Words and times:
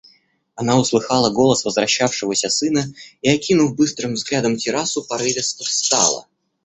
Она 0.55 0.79
услыхала 0.79 1.29
голос 1.29 1.63
возвращавшегося 1.63 2.49
сына 2.49 2.85
и, 3.21 3.29
окинув 3.29 3.75
быстрым 3.75 4.13
взглядом 4.15 4.57
террасу, 4.57 5.03
порывисто 5.03 5.63
встала. 5.63 6.25